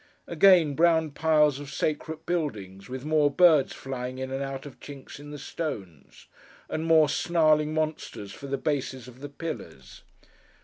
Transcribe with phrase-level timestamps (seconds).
[0.25, 5.19] Again, brown piles of sacred buildings, with more birds flying in and out of chinks
[5.19, 6.25] in the stones;
[6.67, 10.01] and more snarling monsters for the bases of the pillars.